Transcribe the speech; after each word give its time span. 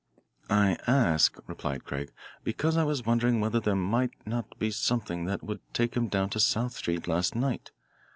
"I 0.49 0.79
ask," 0.87 1.37
replied 1.45 1.83
Craig, 1.83 2.11
"because 2.43 2.75
I 2.75 2.83
was 2.83 3.05
wondering 3.05 3.39
whether 3.39 3.59
there 3.59 3.75
might 3.75 4.13
not 4.25 4.57
be 4.57 4.71
something 4.71 5.25
that 5.25 5.43
would 5.43 5.59
take 5.75 5.95
him 5.95 6.07
down 6.07 6.31
to 6.31 6.39
South 6.39 6.73
Street 6.73 7.07
last 7.07 7.35
night. 7.35 7.69